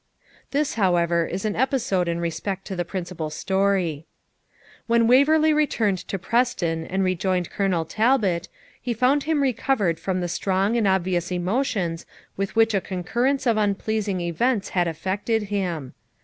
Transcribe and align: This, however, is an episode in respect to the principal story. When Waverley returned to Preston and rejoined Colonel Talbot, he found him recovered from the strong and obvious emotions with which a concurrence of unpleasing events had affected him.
This, 0.49 0.73
however, 0.81 1.27
is 1.27 1.45
an 1.45 1.55
episode 1.55 2.07
in 2.07 2.19
respect 2.19 2.65
to 2.65 2.75
the 2.75 2.83
principal 2.83 3.29
story. 3.29 4.07
When 4.87 5.05
Waverley 5.05 5.53
returned 5.53 5.99
to 6.07 6.17
Preston 6.17 6.87
and 6.87 7.03
rejoined 7.03 7.51
Colonel 7.51 7.85
Talbot, 7.85 8.47
he 8.81 8.95
found 8.95 9.25
him 9.25 9.43
recovered 9.43 9.99
from 9.99 10.19
the 10.19 10.27
strong 10.27 10.75
and 10.75 10.87
obvious 10.87 11.31
emotions 11.31 12.07
with 12.35 12.55
which 12.55 12.73
a 12.73 12.81
concurrence 12.81 13.45
of 13.45 13.57
unpleasing 13.57 14.21
events 14.21 14.69
had 14.69 14.87
affected 14.87 15.43
him. 15.53 15.93